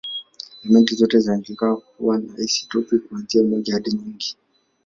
[0.63, 4.37] Elementi zote zinajulikana kuwa na isotopi, kuanzia moja hadi nyingi.